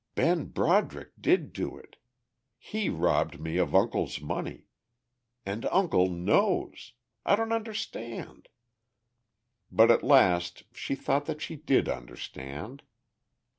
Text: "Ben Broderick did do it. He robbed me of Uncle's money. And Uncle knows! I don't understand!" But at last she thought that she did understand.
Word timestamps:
"Ben 0.15 0.45
Broderick 0.45 1.11
did 1.21 1.53
do 1.53 1.77
it. 1.77 1.95
He 2.57 2.89
robbed 2.89 3.39
me 3.39 3.57
of 3.57 3.75
Uncle's 3.75 4.19
money. 4.19 4.65
And 5.45 5.67
Uncle 5.67 6.09
knows! 6.09 6.93
I 7.23 7.35
don't 7.35 7.51
understand!" 7.51 8.47
But 9.71 9.91
at 9.91 10.01
last 10.01 10.63
she 10.73 10.95
thought 10.95 11.27
that 11.27 11.39
she 11.39 11.55
did 11.55 11.87
understand. 11.87 12.81